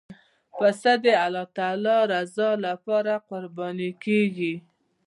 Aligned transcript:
پسه 0.57 0.91
د 1.03 1.05
الله 1.25 1.45
تعالی 1.57 1.97
رضا 2.13 2.49
لپاره 2.65 3.13
قرباني 3.29 3.91
کېږي. 4.03 4.53